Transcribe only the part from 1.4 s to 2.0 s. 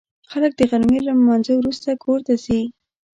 وروسته